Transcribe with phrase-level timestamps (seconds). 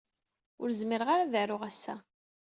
[0.61, 1.95] Ur zmireɣ ara ad aruɣ ass-a.